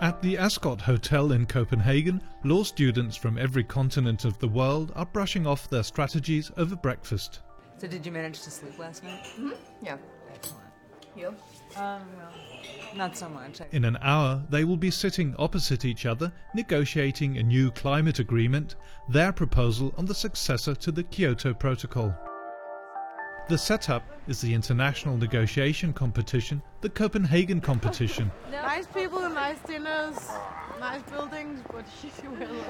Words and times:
At 0.00 0.22
the 0.22 0.38
Ascot 0.38 0.80
Hotel 0.80 1.32
in 1.32 1.44
Copenhagen, 1.46 2.22
law 2.44 2.62
students 2.62 3.16
from 3.16 3.36
every 3.36 3.64
continent 3.64 4.24
of 4.24 4.38
the 4.38 4.48
world 4.48 4.92
are 4.94 5.06
brushing 5.06 5.46
off 5.46 5.68
their 5.68 5.82
strategies 5.82 6.50
over 6.56 6.76
breakfast. 6.76 7.40
So 7.78 7.86
did 7.86 8.06
you 8.06 8.12
manage 8.12 8.40
to 8.42 8.50
sleep 8.50 8.78
last 8.78 9.04
night? 9.04 9.26
Yeah. 9.82 9.96
Excellent. 10.32 10.64
You? 11.16 11.28
Um, 11.76 12.02
well, 12.16 12.32
not 12.96 13.16
so 13.16 13.28
much. 13.28 13.60
In 13.72 13.84
an 13.84 13.98
hour, 14.00 14.42
they 14.50 14.64
will 14.64 14.76
be 14.76 14.90
sitting 14.90 15.34
opposite 15.38 15.84
each 15.84 16.06
other, 16.06 16.32
negotiating 16.54 17.38
a 17.38 17.42
new 17.42 17.70
climate 17.72 18.18
agreement, 18.18 18.76
their 19.08 19.32
proposal 19.32 19.92
on 19.98 20.06
the 20.06 20.14
successor 20.14 20.74
to 20.76 20.92
the 20.92 21.02
Kyoto 21.02 21.52
Protocol. 21.52 22.16
The 23.48 23.56
setup 23.56 24.02
is 24.26 24.42
the 24.42 24.52
international 24.52 25.16
negotiation 25.16 25.94
competition, 25.94 26.60
the 26.82 26.90
Copenhagen 26.90 27.62
competition, 27.62 28.30
Nice 28.50 28.86
people, 28.86 29.26
nice 29.30 29.58
dinners, 29.60 30.18
nice 30.78 31.00
buildings, 31.04 31.60
but 31.72 31.86
well. 32.38 32.64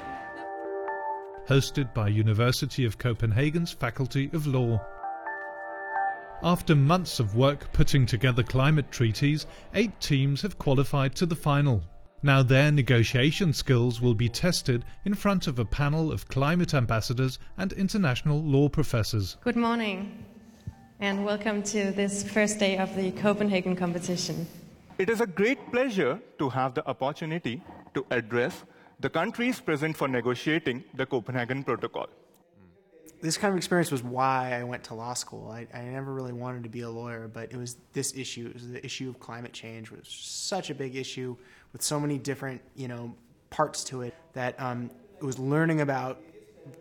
hosted 1.49 1.93
by 1.93 2.07
University 2.07 2.85
of 2.85 2.97
Copenhagen's 2.97 3.73
Faculty 3.73 4.29
of 4.31 4.47
Law. 4.47 4.79
After 6.43 6.77
months 6.77 7.19
of 7.19 7.35
work 7.35 7.73
putting 7.73 8.05
together 8.05 8.41
climate 8.41 8.89
treaties, 8.89 9.47
eight 9.73 9.99
teams 9.99 10.41
have 10.43 10.57
qualified 10.57 11.13
to 11.15 11.25
the 11.25 11.35
final. 11.35 11.83
Now 12.23 12.41
their 12.41 12.71
negotiation 12.71 13.51
skills 13.51 13.99
will 13.99 14.13
be 14.13 14.29
tested 14.29 14.85
in 15.03 15.13
front 15.13 15.47
of 15.47 15.59
a 15.59 15.65
panel 15.65 16.11
of 16.11 16.27
climate 16.29 16.73
ambassadors 16.73 17.39
and 17.57 17.73
international 17.73 18.41
law 18.41 18.69
professors. 18.69 19.37
Good 19.41 19.55
morning, 19.55 20.25
and 21.01 21.23
welcome 21.23 21.63
to 21.63 21.91
this 21.91 22.23
first 22.23 22.59
day 22.59 22.77
of 22.77 22.93
the 22.93 23.11
Copenhagen 23.11 23.73
competition. 23.73 24.45
It 24.97 25.09
is 25.09 25.21
a 25.21 25.27
great 25.27 25.71
pleasure 25.71 26.19
to 26.37 26.49
have 26.49 26.73
the 26.73 26.85
opportunity 26.85 27.61
to 27.93 28.05
address 28.09 28.65
the 28.99 29.09
countries 29.09 29.61
present 29.61 29.95
for 29.95 30.09
negotiating 30.09 30.83
the 30.93 31.05
Copenhagen 31.05 31.63
Protocol. 31.63 32.07
this 33.21 33.37
kind 33.37 33.51
of 33.53 33.57
experience 33.57 33.91
was 33.91 34.03
why 34.03 34.59
I 34.59 34.63
went 34.65 34.83
to 34.85 34.93
law 34.93 35.13
school. 35.13 35.49
I, 35.49 35.67
I 35.73 35.83
never 35.83 36.13
really 36.13 36.33
wanted 36.33 36.63
to 36.63 36.69
be 36.69 36.81
a 36.81 36.89
lawyer, 36.89 37.29
but 37.33 37.53
it 37.53 37.57
was 37.57 37.77
this 37.93 38.13
issue. 38.13 38.47
It 38.47 38.55
was 38.55 38.67
the 38.67 38.85
issue 38.85 39.07
of 39.09 39.21
climate 39.21 39.53
change 39.53 39.91
was 39.91 40.05
such 40.09 40.69
a 40.69 40.75
big 40.75 40.97
issue 40.97 41.37
with 41.71 41.81
so 41.81 41.97
many 41.97 42.17
different, 42.17 42.61
you 42.75 42.89
know, 42.89 43.15
parts 43.51 43.85
to 43.85 44.01
it 44.01 44.15
that 44.33 44.59
um, 44.59 44.91
it 45.17 45.23
was 45.23 45.39
learning 45.39 45.79
about 45.79 46.21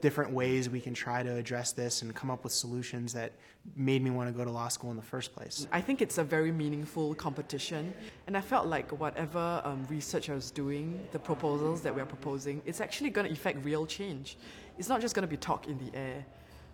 different 0.01 0.33
ways 0.33 0.69
we 0.69 0.81
can 0.81 0.95
try 0.95 1.23
to 1.23 1.35
address 1.37 1.73
this 1.73 2.03
and 2.03 2.15
come 2.15 2.31
up 2.31 2.45
with 2.45 2.53
solutions 2.53 3.13
that 3.13 3.33
made 3.77 4.03
me 4.03 4.11
want 4.11 4.29
to 4.31 4.37
go 4.37 4.45
to 4.45 4.51
law 4.51 4.69
school 4.69 4.91
in 4.91 4.97
the 4.97 5.03
first 5.03 5.35
place. 5.35 5.67
I 5.73 5.81
think 5.81 6.01
it's 6.01 6.19
a 6.19 6.25
very 6.25 6.53
meaningful 6.53 7.15
competition, 7.15 7.93
and 8.27 8.37
I 8.37 8.41
felt 8.41 8.67
like 8.67 8.91
whatever 8.99 9.61
um, 9.65 9.87
research 9.91 10.31
I 10.31 10.35
was 10.35 10.51
doing, 10.51 11.01
the 11.13 11.19
proposals 11.19 11.81
that 11.83 11.95
we 11.95 12.01
are 12.01 12.07
proposing, 12.07 12.63
it's 12.65 12.81
actually 12.81 13.11
going 13.11 13.27
to 13.27 13.33
effect 13.33 13.65
real 13.65 13.85
change. 13.87 14.37
It's 14.79 14.89
not 14.89 15.01
just 15.01 15.15
going 15.15 15.27
to 15.27 15.29
be 15.29 15.37
talk 15.37 15.67
in 15.67 15.79
the 15.79 15.97
air. 15.97 16.25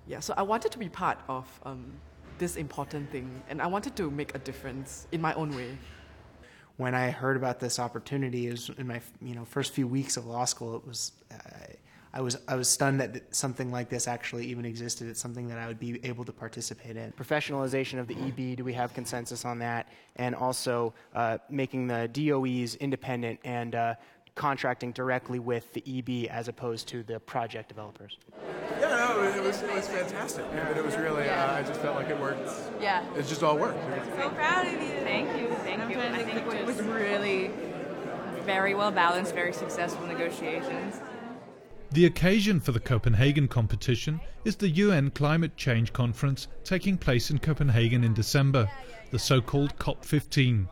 Yeah, 0.06 0.20
so 0.20 0.34
I 0.36 0.42
wanted 0.42 0.70
to 0.72 0.78
be 0.78 0.88
part 0.88 1.18
of 1.28 1.46
um, 1.64 1.92
this 2.38 2.56
important 2.56 3.10
thing, 3.10 3.42
and 3.48 3.60
I 3.62 3.66
wanted 3.66 3.96
to 3.96 4.10
make 4.10 4.34
a 4.34 4.38
difference 4.38 5.06
in 5.12 5.20
my 5.20 5.34
own 5.34 5.54
way. 5.56 5.78
when 6.76 6.94
I 6.94 7.10
heard 7.10 7.36
about 7.36 7.60
this 7.60 7.78
opportunity, 7.78 8.48
it 8.48 8.50
was 8.52 8.70
in 8.78 8.86
my 8.86 9.00
you 9.22 9.34
know 9.34 9.44
first 9.44 9.72
few 9.72 9.86
weeks 9.86 10.16
of 10.16 10.26
law 10.26 10.44
school. 10.44 10.76
It 10.76 10.86
was 10.86 11.12
uh, 11.30 11.36
I 12.14 12.20
was 12.20 12.38
I 12.46 12.54
was 12.54 12.68
stunned 12.68 13.00
that 13.00 13.34
something 13.34 13.72
like 13.72 13.88
this 13.88 14.06
actually 14.06 14.46
even 14.46 14.64
existed. 14.64 15.08
It's 15.08 15.20
something 15.20 15.48
that 15.48 15.58
I 15.58 15.66
would 15.66 15.80
be 15.80 15.98
able 16.04 16.24
to 16.24 16.32
participate 16.32 16.96
in. 16.96 17.12
Professionalization 17.12 17.98
of 17.98 18.06
the 18.06 18.14
EB. 18.14 18.56
Do 18.56 18.62
we 18.62 18.72
have 18.72 18.94
consensus 18.94 19.44
on 19.44 19.58
that? 19.58 19.88
And 20.14 20.36
also 20.36 20.94
uh, 21.12 21.38
making 21.50 21.88
the 21.88 22.08
DOEs 22.12 22.76
independent 22.76 23.40
and 23.42 23.74
uh, 23.74 23.94
contracting 24.36 24.92
directly 24.92 25.40
with 25.40 25.72
the 25.72 25.82
EB 25.86 26.30
as 26.30 26.46
opposed 26.46 26.86
to 26.88 27.02
the 27.02 27.18
project 27.18 27.68
developers. 27.68 28.16
Yeah, 28.78 28.88
no, 28.90 29.22
it 29.24 29.42
was, 29.42 29.62
it 29.62 29.74
was 29.74 29.88
fantastic. 29.88 30.44
I 30.46 30.54
mean, 30.54 30.76
it 30.76 30.84
was 30.84 30.96
really, 30.96 31.28
uh, 31.28 31.54
I 31.54 31.62
just 31.62 31.80
felt 31.80 31.96
like 31.96 32.10
it 32.10 32.18
worked. 32.18 32.48
Yeah. 32.80 33.04
It 33.16 33.26
just 33.26 33.42
all 33.42 33.58
worked. 33.58 33.78
So 34.16 34.30
proud 34.30 34.66
of 34.66 34.72
you. 34.72 34.88
Thank 35.00 35.40
you. 35.40 35.48
Thank 35.64 35.90
you. 35.90 36.00
I 36.00 36.22
think 36.22 36.54
it 36.54 36.66
was 36.66 36.80
really 36.82 37.50
very 38.44 38.74
well 38.74 38.92
balanced, 38.92 39.34
very 39.34 39.52
successful 39.52 40.06
negotiations. 40.06 41.00
The 41.94 42.06
occasion 42.06 42.58
for 42.58 42.72
the 42.72 42.80
Copenhagen 42.80 43.46
competition 43.46 44.20
is 44.44 44.56
the 44.56 44.68
UN 44.68 45.12
Climate 45.12 45.56
Change 45.56 45.92
Conference 45.92 46.48
taking 46.64 46.98
place 46.98 47.30
in 47.30 47.38
Copenhagen 47.38 48.02
in 48.02 48.12
December, 48.12 48.68
the 49.12 49.18
so 49.20 49.40
called 49.40 49.76
COP15. 49.78 50.66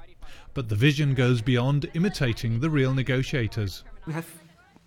But 0.52 0.68
the 0.68 0.74
vision 0.74 1.14
goes 1.14 1.40
beyond 1.40 1.88
imitating 1.94 2.58
the 2.58 2.68
real 2.68 2.92
negotiators. 2.92 3.84
We 4.04 4.14
have 4.14 4.26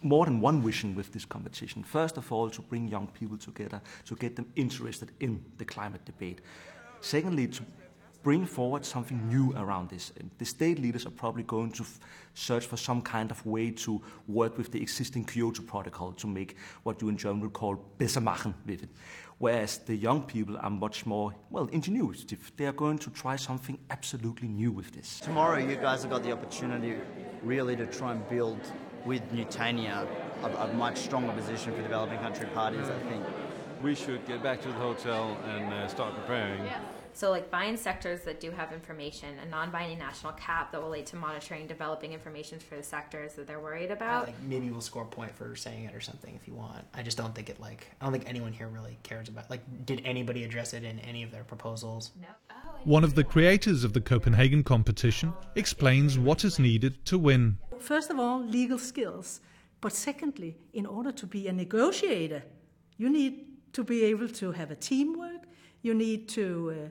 more 0.01 0.25
than 0.25 0.41
one 0.41 0.61
vision 0.61 0.93
with 0.93 1.13
this 1.13 1.23
competition. 1.23 1.83
First 1.83 2.17
of 2.17 2.29
all, 2.33 2.49
to 2.49 2.61
bring 2.61 2.89
young 2.89 3.07
people 3.07 3.37
together, 3.37 3.81
to 4.03 4.15
get 4.17 4.35
them 4.35 4.51
interested 4.57 5.13
in 5.21 5.41
the 5.57 5.63
climate 5.63 6.03
debate. 6.03 6.41
Secondly, 6.99 7.47
to 7.47 7.63
bring 8.25 8.43
forward 8.43 8.83
something 8.83 9.29
new 9.29 9.53
around 9.55 9.87
this. 9.87 10.11
And 10.19 10.31
the 10.39 10.45
state 10.45 10.79
leaders 10.79 11.05
are 11.05 11.11
probably 11.11 11.43
going 11.43 11.71
to 11.73 11.83
f- 11.83 11.99
search 12.33 12.65
for 12.65 12.75
some 12.75 12.99
kind 13.03 13.29
of 13.29 13.45
way 13.45 13.69
to 13.69 14.01
work 14.27 14.57
with 14.57 14.71
the 14.71 14.81
existing 14.81 15.25
Kyoto 15.25 15.61
Protocol 15.61 16.11
to 16.13 16.25
make 16.25 16.57
what 16.81 16.99
you 17.03 17.09
in 17.09 17.17
German 17.17 17.41
would 17.41 17.53
call 17.53 17.75
besser 17.99 18.21
machen 18.21 18.55
with 18.65 18.81
it. 18.81 18.89
Whereas 19.37 19.77
the 19.77 19.95
young 19.95 20.23
people 20.23 20.57
are 20.57 20.71
much 20.71 21.05
more, 21.05 21.35
well, 21.51 21.67
ingenuitive. 21.67 22.39
They 22.57 22.65
are 22.65 22.71
going 22.71 22.97
to 22.97 23.11
try 23.11 23.35
something 23.35 23.77
absolutely 23.91 24.47
new 24.47 24.71
with 24.71 24.91
this. 24.91 25.19
Tomorrow, 25.19 25.59
you 25.59 25.75
guys 25.75 26.01
have 26.01 26.09
got 26.09 26.23
the 26.23 26.31
opportunity 26.31 26.95
really 27.43 27.75
to 27.75 27.85
try 27.85 28.13
and 28.13 28.27
build 28.27 28.59
with 29.05 29.21
Newtania 29.31 30.07
a, 30.41 30.47
a 30.47 30.73
much 30.73 30.97
stronger 30.97 31.31
position 31.33 31.75
for 31.75 31.81
developing 31.83 32.17
country 32.17 32.47
parties, 32.55 32.89
I 32.89 32.97
think. 33.07 33.23
We 33.83 33.93
should 33.93 34.25
get 34.25 34.41
back 34.41 34.61
to 34.63 34.67
the 34.69 34.73
hotel 34.73 35.37
and 35.45 35.71
uh, 35.71 35.87
start 35.87 36.15
preparing. 36.15 36.67
So, 37.15 37.31
like 37.31 37.49
buying 37.49 37.77
sectors 37.77 38.21
that 38.23 38.41
do 38.41 38.51
have 38.51 38.73
information, 38.73 39.39
a 39.39 39.45
non-binding 39.45 39.97
national 39.97 40.33
cap 40.33 40.73
that 40.73 40.81
will 40.81 40.89
lead 40.89 41.05
to 41.07 41.15
monitoring, 41.15 41.65
developing 41.65 42.11
information 42.11 42.59
for 42.59 42.75
the 42.75 42.83
sectors 42.83 43.35
that 43.35 43.47
they're 43.47 43.61
worried 43.61 43.89
about. 43.89 44.27
Like 44.27 44.41
maybe 44.43 44.69
we'll 44.69 44.81
score 44.81 45.03
a 45.03 45.05
point 45.05 45.31
for 45.33 45.55
saying 45.55 45.85
it 45.85 45.95
or 45.95 46.01
something 46.01 46.35
if 46.35 46.45
you 46.45 46.53
want. 46.53 46.83
I 46.93 47.03
just 47.03 47.17
don't 47.17 47.33
think 47.33 47.49
it 47.49 47.57
like 47.57 47.87
I 48.01 48.05
don't 48.05 48.11
think 48.11 48.27
anyone 48.27 48.51
here 48.51 48.67
really 48.67 48.97
cares 49.03 49.29
about 49.29 49.49
like 49.49 49.61
did 49.85 50.01
anybody 50.03 50.43
address 50.43 50.73
it 50.73 50.83
in 50.83 50.99
any 50.99 51.23
of 51.23 51.31
their 51.31 51.45
proposals? 51.45 52.11
No. 52.21 52.27
One 52.83 53.05
of 53.05 53.15
the 53.15 53.23
creators 53.23 53.85
of 53.85 53.93
the 53.93 54.01
Copenhagen 54.01 54.61
competition 54.61 55.33
explains 55.55 56.19
what 56.19 56.43
is 56.43 56.59
needed 56.59 57.05
to 57.05 57.17
win. 57.17 57.57
First 57.79 58.09
of 58.11 58.19
all, 58.19 58.43
legal 58.43 58.77
skills. 58.77 59.39
But 59.79 59.93
secondly, 59.93 60.57
in 60.73 60.85
order 60.85 61.13
to 61.13 61.25
be 61.25 61.47
a 61.47 61.53
negotiator, 61.53 62.43
you 62.97 63.09
need 63.09 63.45
to 63.71 63.85
be 63.85 64.03
able 64.03 64.27
to 64.27 64.51
have 64.51 64.69
a 64.69 64.75
teamwork, 64.75 65.43
you 65.85 65.93
need 65.93 66.27
to 66.39 66.89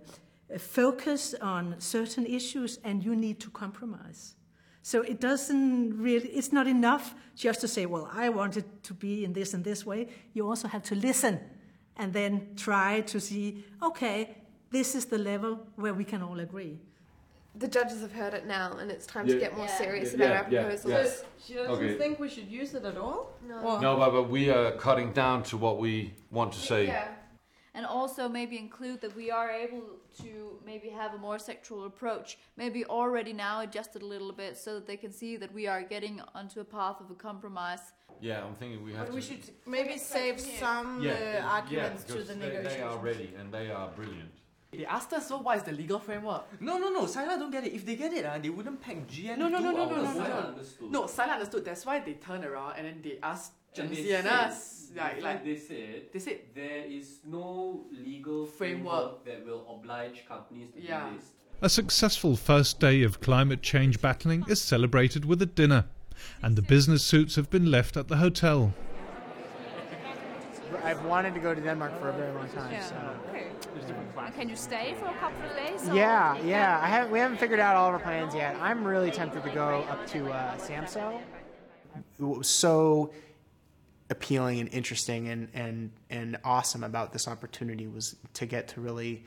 uh, 0.54 0.58
focus 0.58 1.34
on 1.40 1.74
certain 1.78 2.24
issues, 2.26 2.78
and 2.84 3.02
you 3.04 3.14
need 3.16 3.40
to 3.40 3.50
compromise. 3.50 4.36
So 4.82 4.96
it 5.02 5.18
doesn't 5.20 5.98
really, 6.06 6.28
it's 6.28 6.52
not 6.52 6.66
enough 6.66 7.14
just 7.34 7.60
to 7.62 7.68
say, 7.68 7.86
well, 7.86 8.06
I 8.12 8.28
want 8.28 8.56
it 8.56 8.66
to 8.84 8.94
be 8.94 9.24
in 9.24 9.32
this 9.32 9.54
and 9.54 9.64
this 9.64 9.84
way. 9.86 10.08
You 10.34 10.46
also 10.50 10.68
have 10.68 10.82
to 10.84 10.94
listen 10.94 11.40
and 11.96 12.12
then 12.12 12.48
try 12.56 13.00
to 13.12 13.18
see, 13.18 13.64
okay, 13.82 14.36
this 14.70 14.94
is 14.94 15.06
the 15.06 15.18
level 15.18 15.52
where 15.76 15.94
we 15.94 16.04
can 16.04 16.22
all 16.22 16.38
agree. 16.40 16.78
The 17.56 17.68
judges 17.68 18.00
have 18.02 18.12
heard 18.12 18.34
it 18.34 18.46
now, 18.46 18.76
and 18.80 18.90
it's 18.90 19.06
time 19.06 19.26
Yeah. 19.26 19.34
to 19.34 19.40
get 19.40 19.56
more 19.56 19.66
Yeah. 19.66 19.78
serious 19.84 20.12
Yeah, 20.12 20.16
about 20.26 20.30
yeah, 20.30 20.42
our 20.44 20.50
yeah, 20.52 20.62
proposals. 20.76 20.92
yeah. 20.92 21.44
She 21.46 21.54
doesn't 21.54 21.74
Okay. 21.84 21.98
think 21.98 22.18
we 22.20 22.28
should 22.28 22.50
use 22.60 22.74
it 22.74 22.84
at 22.84 22.96
all? 22.96 23.20
No. 23.48 23.80
No, 23.80 23.96
but, 23.96 24.10
but 24.10 24.24
we 24.28 24.50
are 24.50 24.72
cutting 24.86 25.12
down 25.12 25.42
to 25.44 25.56
what 25.56 25.78
we 25.78 26.12
want 26.30 26.52
to 26.52 26.58
say. 26.58 26.82
And 27.76 27.84
also 27.84 28.28
maybe 28.28 28.56
include 28.56 29.00
that 29.00 29.16
we 29.16 29.30
are 29.32 29.50
able 29.50 29.82
to 30.22 30.58
maybe 30.64 30.88
have 30.90 31.12
a 31.14 31.18
more 31.18 31.38
sectoral 31.38 31.86
approach 31.86 32.38
maybe 32.56 32.84
already 32.84 33.32
now 33.32 33.60
adjusted 33.62 34.00
a 34.02 34.06
little 34.06 34.32
bit 34.32 34.56
so 34.56 34.74
that 34.74 34.86
they 34.86 34.96
can 34.96 35.12
see 35.12 35.36
that 35.36 35.52
we 35.52 35.66
are 35.66 35.82
getting 35.82 36.20
onto 36.34 36.60
a 36.60 36.64
path 36.64 37.00
of 37.00 37.10
a 37.10 37.14
compromise 37.14 37.84
Yeah, 38.20 38.44
I'm 38.44 38.54
thinking 38.54 38.84
we 38.84 38.92
have 38.92 39.06
But 39.06 39.10
to. 39.10 39.14
we 39.16 39.22
should 39.28 39.42
maybe 39.66 39.98
save 39.98 40.38
some 40.40 41.02
yeah, 41.02 41.12
uh, 41.12 41.16
yeah, 41.18 41.56
arguments 41.58 42.04
to 42.04 42.12
because 42.12 42.28
the 42.28 42.34
they, 42.34 42.62
they 42.62 42.80
are 42.80 42.98
ready 42.98 43.30
and 43.38 43.52
they 43.52 43.70
are 43.70 43.88
brilliant. 43.88 44.30
They 44.72 44.86
asked 44.86 45.12
us, 45.12 45.28
so 45.28 45.38
what 45.38 45.56
is 45.58 45.62
the 45.62 45.72
legal 45.72 45.98
framework? 46.00 46.44
No, 46.60 46.78
no, 46.78 46.88
no. 46.90 47.06
Sila 47.06 47.38
don't 47.38 47.50
get 47.56 47.64
it. 47.64 47.72
If 47.78 47.86
they 47.86 47.94
get 47.96 48.12
it, 48.12 48.24
uh, 48.24 48.38
they 48.38 48.50
wouldn't 48.50 48.80
pack 48.80 49.06
GM. 49.06 49.38
No, 49.38 49.48
no, 49.48 49.58
to 49.58 49.64
no, 49.64 49.70
do 49.70 49.76
no, 49.76 49.84
no, 49.84 49.90
our 49.94 49.96
no, 49.96 50.02
work. 50.04 50.16
no, 50.16 50.88
no. 50.88 51.00
No, 51.00 51.06
Sila 51.06 51.32
understood. 51.34 51.64
That's 51.64 51.84
why 51.86 52.00
they 52.00 52.14
turned 52.14 52.44
around 52.44 52.72
and 52.76 52.86
then 52.86 53.00
they 53.02 53.18
asked 53.22 53.52
And 53.76 53.90
they 53.90 53.96
Jancy 53.96 54.14
and 54.14 54.24
said- 54.24 54.32
us. 54.32 54.70
Like, 54.96 55.22
like 55.22 55.44
they 55.44 55.56
said 55.56 56.02
they 56.12 56.20
said 56.20 56.38
there 56.54 56.84
is 56.86 57.18
no 57.26 57.80
legal 57.90 58.46
Framework. 58.46 59.24
framework, 59.24 59.24
that 59.24 59.44
will 59.44 59.66
oblige 59.68 60.24
companies 60.28 60.70
to 60.74 60.80
Yeah. 60.80 61.10
do 61.10 61.16
this. 61.16 61.32
A 61.62 61.68
successful 61.68 62.36
first 62.36 62.78
day 62.78 63.02
of 63.02 63.20
climate 63.20 63.60
change 63.60 64.00
battling 64.00 64.44
is 64.48 64.60
celebrated 64.62 65.24
with 65.24 65.42
a 65.42 65.46
dinner, 65.46 65.86
and 66.42 66.54
the 66.54 66.62
business 66.62 67.02
suits 67.02 67.34
have 67.34 67.50
been 67.50 67.72
left 67.72 67.96
at 67.96 68.06
the 68.06 68.18
hotel. 68.18 68.72
I've 70.84 71.04
wanted 71.06 71.34
to 71.34 71.40
go 71.40 71.54
to 71.54 71.60
Denmark 71.60 71.98
for 72.00 72.10
a 72.10 72.12
very 72.12 72.32
long 72.32 72.48
time. 72.50 72.70
Yeah. 72.72 72.84
So. 72.84 72.94
Okay. 73.30 73.46
And 74.18 74.34
can 74.34 74.48
you 74.48 74.54
stay 74.56 74.94
for 75.00 75.06
a 75.06 75.14
couple 75.14 75.44
of 75.50 75.56
days? 75.56 75.88
or- 75.88 75.94
Yeah, 75.96 76.36
yeah. 76.44 76.78
I 76.80 76.86
haven't, 76.86 77.10
we 77.12 77.18
haven't 77.18 77.38
figured 77.38 77.58
out 77.58 77.74
all 77.74 77.88
of 77.88 77.94
our 77.94 78.00
plans 78.00 78.32
yet. 78.34 78.54
I'm 78.60 78.84
really 78.84 79.10
tempted 79.10 79.42
to 79.42 79.50
go 79.50 79.82
up 79.90 80.06
to 80.08 80.30
uh, 80.30 80.56
Samso. 80.58 81.20
So 82.42 83.10
appealing 84.10 84.60
and 84.60 84.68
interesting 84.72 85.28
and, 85.28 85.48
and, 85.54 85.90
and 86.10 86.36
awesome 86.44 86.84
about 86.84 87.12
this 87.12 87.26
opportunity 87.26 87.86
was 87.86 88.16
to 88.34 88.46
get 88.46 88.68
to 88.68 88.80
really 88.80 89.24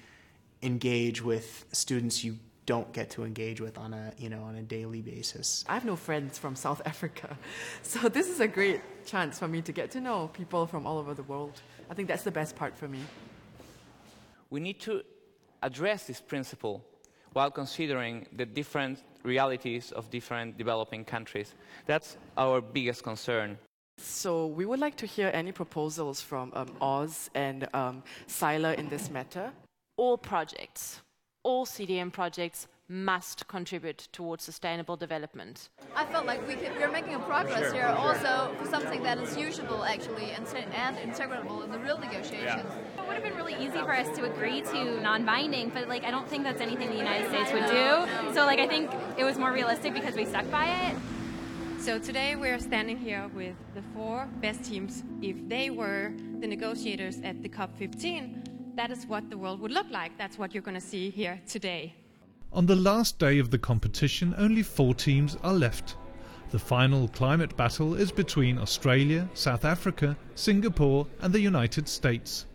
engage 0.61 1.23
with 1.23 1.65
students 1.71 2.23
you 2.23 2.37
don't 2.67 2.91
get 2.91 3.09
to 3.11 3.23
engage 3.23 3.61
with 3.61 3.77
on 3.77 3.93
a 3.93 4.11
you 4.17 4.29
know 4.29 4.43
on 4.43 4.55
a 4.55 4.61
daily 4.61 5.01
basis. 5.01 5.63
I 5.67 5.73
have 5.73 5.85
no 5.85 5.95
friends 5.95 6.37
from 6.37 6.55
South 6.55 6.81
Africa, 6.85 7.37
so 7.81 8.09
this 8.09 8.29
is 8.29 8.39
a 8.41 8.47
great 8.47 8.81
chance 9.05 9.39
for 9.39 9.47
me 9.47 9.61
to 9.63 9.71
get 9.71 9.89
to 9.91 10.01
know 10.01 10.27
people 10.27 10.67
from 10.67 10.85
all 10.85 10.97
over 10.99 11.13
the 11.13 11.23
world. 11.23 11.61
I 11.89 11.93
think 11.93 12.09
that's 12.09 12.23
the 12.23 12.31
best 12.31 12.55
part 12.55 12.77
for 12.77 12.87
me. 12.87 12.99
We 14.49 14.59
need 14.59 14.81
to 14.81 15.01
address 15.63 16.03
this 16.03 16.21
principle 16.21 16.85
while 17.33 17.51
considering 17.51 18.27
the 18.33 18.45
different 18.45 19.01
realities 19.23 19.91
of 19.93 20.09
different 20.09 20.57
developing 20.57 21.05
countries. 21.05 21.53
That's 21.85 22.17
our 22.37 22.61
biggest 22.61 23.03
concern. 23.03 23.57
So 23.97 24.47
we 24.47 24.65
would 24.65 24.79
like 24.79 24.95
to 24.97 25.05
hear 25.05 25.31
any 25.33 25.51
proposals 25.51 26.21
from 26.21 26.51
um, 26.55 26.69
Oz 26.81 27.29
and 27.33 27.67
um, 27.73 28.03
Sila 28.27 28.73
in 28.73 28.89
this 28.89 29.09
matter. 29.09 29.51
all 29.97 30.17
projects, 30.17 31.01
all 31.43 31.65
CDM 31.65 32.11
projects 32.11 32.67
must 32.89 33.47
contribute 33.47 34.07
towards 34.13 34.43
sustainable 34.43 34.95
development. 34.95 35.69
I 35.95 36.05
felt 36.05 36.25
like 36.25 36.47
we 36.47 36.53
could, 36.55 36.71
we're 36.79 36.91
making 36.91 37.15
a 37.15 37.19
progress 37.19 37.59
sure, 37.59 37.73
here 37.73 37.87
sure. 37.87 37.95
also 37.95 38.55
for 38.57 38.69
something 38.69 39.03
that 39.03 39.17
is 39.17 39.35
usable 39.35 39.83
actually 39.83 40.31
and, 40.31 40.47
and 40.73 40.97
integrable 40.97 41.65
in 41.65 41.71
the 41.71 41.79
real 41.79 41.97
negotiations. 41.97 42.69
It 42.97 43.05
would 43.05 43.15
have 43.15 43.23
been 43.23 43.35
really 43.35 43.55
easy 43.55 43.79
for 43.79 43.93
us 43.93 44.15
to 44.17 44.25
agree 44.25 44.61
to 44.61 45.01
non-binding, 45.01 45.69
but 45.69 45.89
like 45.89 46.05
I 46.05 46.11
don't 46.11 46.29
think 46.29 46.43
that's 46.43 46.61
anything 46.61 46.89
the 46.89 46.97
United 46.97 47.27
States 47.29 47.51
would 47.51 47.65
do. 47.65 48.33
So 48.33 48.45
like 48.45 48.59
I 48.59 48.67
think 48.67 48.89
it 49.17 49.25
was 49.25 49.37
more 49.37 49.51
realistic 49.51 49.93
because 49.93 50.15
we 50.15 50.25
stuck 50.25 50.49
by 50.49 50.65
it. 50.87 50.95
So 51.87 51.97
today 51.97 52.35
we're 52.35 52.59
standing 52.59 52.97
here 52.97 53.31
with 53.33 53.55
the 53.73 53.81
four 53.93 54.27
best 54.41 54.65
teams. 54.65 55.03
If 55.21 55.37
they 55.47 55.69
were 55.69 56.11
the 56.41 56.45
negotiators 56.45 57.21
at 57.23 57.41
the 57.41 57.47
COP15, 57.47 58.75
that 58.75 58.91
is 58.91 59.05
what 59.05 59.29
the 59.29 59.37
world 59.37 59.61
would 59.61 59.71
look 59.71 59.89
like. 59.89 60.17
That's 60.17 60.37
what 60.37 60.53
you're 60.53 60.63
going 60.63 60.75
to 60.75 60.85
see 60.85 61.09
here 61.09 61.39
today. 61.47 61.95
On 62.51 62.65
the 62.65 62.75
last 62.75 63.19
day 63.19 63.39
of 63.39 63.51
the 63.51 63.57
competition, 63.57 64.35
only 64.37 64.63
four 64.63 64.95
teams 64.95 65.37
are 65.43 65.53
left. 65.53 65.95
The 66.51 66.59
final 66.59 67.07
climate 67.07 67.55
battle 67.55 67.95
is 67.95 68.11
between 68.11 68.59
Australia, 68.59 69.29
South 69.33 69.63
Africa, 69.63 70.17
Singapore, 70.35 71.07
and 71.21 71.31
the 71.31 71.39
United 71.39 71.87
States. 71.87 72.47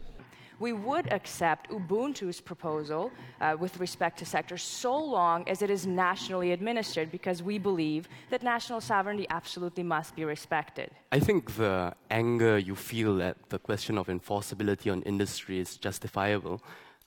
We 0.62 0.72
would 0.72 1.12
accept 1.12 1.68
Ubuntu's 1.70 2.40
proposal 2.40 3.10
uh, 3.40 3.56
with 3.58 3.74
respect 3.80 4.14
to 4.20 4.24
sectors 4.24 4.62
so 4.62 4.94
long 4.96 5.38
as 5.52 5.60
it 5.60 5.70
is 5.76 5.82
nationally 5.86 6.52
administered 6.52 7.10
because 7.10 7.42
we 7.42 7.58
believe 7.58 8.02
that 8.30 8.40
national 8.54 8.80
sovereignty 8.80 9.26
absolutely 9.28 9.82
must 9.82 10.14
be 10.14 10.24
respected. 10.24 10.88
I 11.10 11.18
think 11.18 11.56
the 11.56 11.94
anger 12.10 12.54
you 12.58 12.76
feel 12.76 13.20
at 13.30 13.36
the 13.48 13.58
question 13.58 13.98
of 13.98 14.06
enforceability 14.06 14.88
on 14.94 15.02
industry 15.02 15.58
is 15.58 15.76
justifiable, 15.76 16.62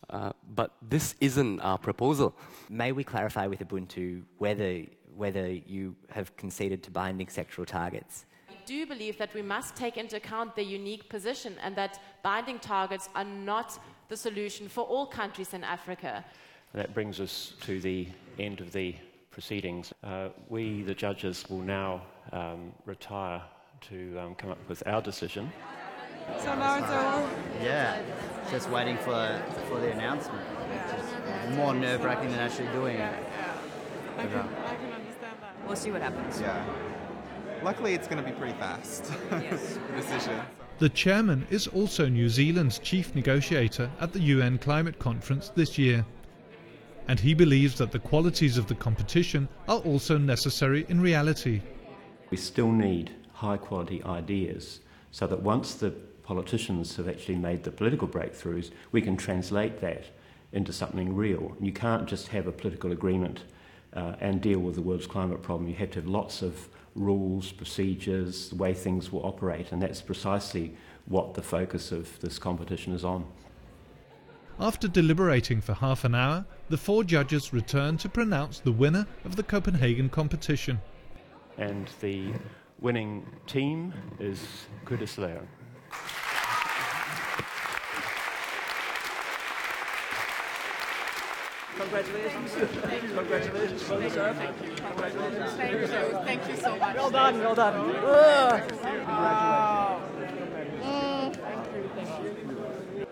uh, 0.10 0.34
but 0.60 0.69
this 0.81 1.16
isn't 1.22 1.62
our 1.62 1.78
proposal. 1.78 2.36
May 2.69 2.92
we 2.92 3.06
clarify 3.06 3.48
with 3.48 3.60
Ubuntu 3.66 4.24
whether, 4.38 4.84
whether 5.16 5.48
you 5.50 5.96
have 6.10 6.36
conceded 6.36 6.84
to 6.84 6.92
binding 6.92 7.28
sectoral 7.28 7.66
targets? 7.66 8.25
We 8.67 8.79
do 8.79 8.85
believe 8.88 9.19
that 9.19 9.31
we 9.35 9.44
must 9.44 9.75
take 9.75 9.95
into 9.95 10.15
account 10.15 10.56
their 10.56 10.65
unique 10.65 11.07
position 11.07 11.56
and 11.62 11.75
that 11.75 12.00
binding 12.23 12.57
targets 12.57 13.09
are 13.13 13.23
not 13.23 13.77
the 14.09 14.17
solution 14.17 14.67
for 14.67 14.83
all 14.85 15.06
countries 15.06 15.53
in 15.53 15.63
Africa. 15.63 16.25
That 16.73 16.94
brings 16.95 17.19
us 17.19 17.53
to 17.62 17.79
the 17.79 18.07
end 18.39 18.62
of 18.62 18.71
the 18.71 18.95
proceedings. 19.29 19.94
Uh, 20.03 20.29
we, 20.50 20.81
the 20.81 20.95
judges, 20.95 21.45
will 21.47 21.62
now 21.62 22.01
um, 22.31 22.71
retire 22.85 23.44
to 23.89 24.17
um, 24.19 24.35
come 24.35 24.50
up 24.50 24.57
with 24.67 24.81
our 24.88 25.01
decision. 25.01 25.51
So 26.39 26.56
now 26.56 26.77
it's 26.77 26.89
over. 26.89 27.63
Yeah, 27.63 28.01
just 28.50 28.69
waiting 28.71 28.97
for 28.97 29.41
for 29.69 29.79
the 29.79 29.91
announcement. 29.91 30.41
Which 30.41 31.56
more 31.56 31.75
nerve 31.75 32.03
wracking 32.03 32.31
than 32.31 32.39
actually 32.39 32.69
doing 32.69 32.97
it. 32.97 33.13
But, 34.17 34.33
uh, 34.33 34.47
We'll 35.67 35.75
see 35.75 35.91
what 35.91 36.01
happens. 36.01 36.39
Yeah. 36.41 36.63
Luckily, 37.65 37.95
it's 37.95 38.07
going 38.07 38.23
to 38.23 38.29
be 38.29 38.38
pretty 38.38 38.53
fast. 38.59 39.12
Yes. 39.31 39.79
decision. 39.95 40.39
The 40.77 40.88
chairman 40.88 41.47
is 41.50 41.65
also 41.65 42.07
New 42.07 42.29
Zealand's 42.29 42.77
chief 42.77 43.15
negotiator 43.15 43.89
at 44.00 44.13
the 44.13 44.19
UN 44.19 44.59
Climate 44.59 45.00
Conference 45.00 45.50
this 45.50 45.75
year. 45.75 46.06
And 47.07 47.19
he 47.19 47.33
believes 47.33 47.75
that 47.79 47.91
the 47.91 47.97
qualities 47.97 48.59
of 48.59 48.67
the 48.67 48.75
competition 48.75 49.47
are 49.67 49.79
also 49.79 50.15
necessary 50.15 50.85
in 50.89 51.01
reality. 51.01 51.59
We 52.29 52.38
still 52.38 52.71
need 52.71 53.09
high 53.33 53.57
quality 53.57 54.03
ideas 54.03 54.81
so 55.09 55.25
that 55.25 55.41
once 55.41 55.73
the 55.73 55.89
politicians 56.21 56.95
have 56.97 57.09
actually 57.09 57.38
made 57.38 57.63
the 57.63 57.71
political 57.71 58.07
breakthroughs, 58.07 58.69
we 58.91 59.01
can 59.01 59.17
translate 59.17 59.81
that 59.81 60.03
into 60.51 60.71
something 60.71 61.15
real. 61.15 61.57
You 61.59 61.73
can't 61.73 62.06
just 62.06 62.27
have 62.27 62.45
a 62.45 62.51
political 62.51 62.91
agreement 62.91 63.39
uh, 63.94 64.17
and 64.19 64.39
deal 64.39 64.59
with 64.59 64.75
the 64.75 64.83
world's 64.83 65.07
climate 65.07 65.41
problem. 65.41 65.67
You 65.67 65.75
have 65.77 65.89
to 65.91 66.01
have 66.01 66.07
lots 66.07 66.44
of 66.44 66.69
rules, 66.95 67.51
procedures, 67.51 68.50
the 68.50 68.56
way 68.56 68.74
things 68.74 69.12
will 69.12 69.25
operate, 69.25 69.71
and 69.71 69.81
that's 69.81 70.01
precisely 70.01 70.75
what 71.06 71.33
the 71.33 71.42
focus 71.42 71.92
of 71.92 72.19
this 72.21 72.39
competition 72.39 72.94
is 72.94 73.03
on. 73.03 73.25
After 74.59 74.88
deliberating 74.88 75.59
for 75.59 75.74
half 75.74 76.06
an 76.06 76.15
hour, 76.15 76.45
the 76.69 76.77
four 76.77 77.03
judges 77.03 77.51
return 77.51 77.97
to 77.97 78.09
pronounce 78.09 78.59
the 78.59 78.71
winner 78.71 79.06
of 79.25 79.36
the 79.36 79.44
Copenhagen 79.44 80.09
competition. 80.09 80.80
And 81.57 81.89
the 82.00 82.31
winning 82.80 83.25
team 83.48 83.94
is 84.19 84.68
Kudislao. 84.86 85.41
Congratulations. 91.86 92.52
Congratulations. 93.16 93.90
Well 93.90 94.02
deserved. 94.02 94.40
Congratulations. 94.40 95.52
Thank 95.54 95.72
you. 95.74 95.88
Thank 96.26 96.50
you 96.50 96.56
so 96.58 96.76
much. 96.78 96.96
Well 96.96 97.12
done, 97.12 97.40
well 97.40 97.56
done. 97.56 97.76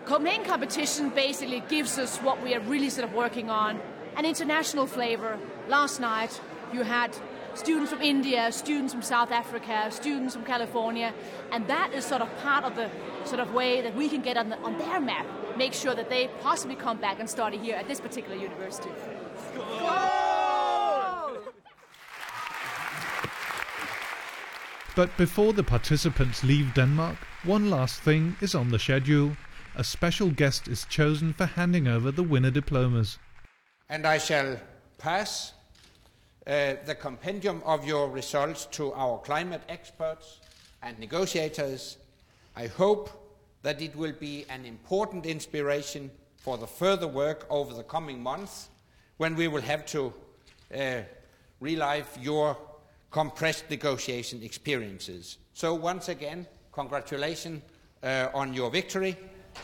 Copenhagen 0.04 0.44
competition 0.44 1.10
basically 1.10 1.60
gives 1.68 1.98
us 1.98 2.18
what 2.18 2.42
we 2.42 2.54
are 2.54 2.60
really 2.60 2.90
sort 2.90 3.08
of 3.08 3.14
working 3.14 3.48
on 3.48 3.80
an 4.16 4.24
international 4.24 4.86
flavor. 4.86 5.38
Last 5.68 6.00
night, 6.00 6.40
you 6.72 6.82
had 6.82 7.16
students 7.54 7.92
from 7.92 8.02
India, 8.02 8.50
students 8.52 8.92
from 8.92 9.02
South 9.02 9.30
Africa, 9.30 9.86
students 9.90 10.34
from 10.34 10.44
California, 10.44 11.14
and 11.52 11.66
that 11.68 11.92
is 11.92 12.04
sort 12.04 12.20
of 12.20 12.28
part 12.38 12.64
of 12.64 12.74
the 12.74 12.90
sort 13.24 13.40
of 13.40 13.52
way 13.54 13.80
that 13.80 13.94
we 13.94 14.08
can 14.08 14.20
get 14.20 14.36
on, 14.36 14.48
the, 14.48 14.58
on 14.58 14.76
their 14.78 15.00
map, 15.00 15.26
make 15.56 15.72
sure 15.72 15.94
that 15.94 16.10
they 16.10 16.28
possibly 16.40 16.74
come 16.76 16.98
back 16.98 17.20
and 17.20 17.28
study 17.28 17.56
here 17.56 17.76
at 17.76 17.88
this 17.88 18.00
particular 18.00 18.36
university. 18.36 18.90
But 24.96 25.16
before 25.16 25.52
the 25.52 25.64
participants 25.64 26.44
leave 26.44 26.72
Denmark, 26.74 27.16
one 27.42 27.68
last 27.68 28.00
thing 28.00 28.36
is 28.40 28.54
on 28.54 28.70
the 28.70 28.78
schedule. 28.78 29.36
A 29.76 29.82
special 29.82 30.30
guest 30.30 30.68
is 30.68 30.84
chosen 30.84 31.32
for 31.32 31.46
handing 31.46 31.88
over 31.88 32.12
the 32.12 32.22
winner 32.22 32.52
diplomas. 32.52 33.18
And 33.88 34.06
I 34.06 34.18
shall 34.18 34.60
pass 34.98 35.52
uh, 36.46 36.74
the 36.84 36.94
compendium 36.94 37.62
of 37.64 37.86
your 37.86 38.10
results 38.10 38.66
to 38.66 38.92
our 38.92 39.18
climate 39.18 39.62
experts 39.68 40.40
and 40.82 40.98
negotiators. 40.98 41.98
I 42.56 42.66
hope 42.66 43.10
that 43.62 43.80
it 43.80 43.96
will 43.96 44.12
be 44.12 44.44
an 44.50 44.66
important 44.66 45.26
inspiration 45.26 46.10
for 46.36 46.58
the 46.58 46.66
further 46.66 47.08
work 47.08 47.46
over 47.48 47.72
the 47.72 47.82
coming 47.82 48.22
months 48.22 48.68
when 49.16 49.34
we 49.34 49.48
will 49.48 49.62
have 49.62 49.86
to 49.86 50.12
uh, 50.74 51.00
relive 51.60 52.08
your 52.20 52.56
compressed 53.10 53.70
negotiation 53.70 54.42
experiences. 54.42 55.38
So, 55.54 55.74
once 55.74 56.08
again, 56.08 56.46
congratulations 56.72 57.62
uh, 58.02 58.28
on 58.34 58.52
your 58.52 58.70
victory 58.70 59.16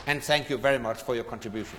and 0.06 0.22
thank 0.22 0.48
you 0.48 0.56
very 0.56 0.78
much 0.78 1.02
for 1.02 1.14
your 1.14 1.24
contribution. 1.24 1.78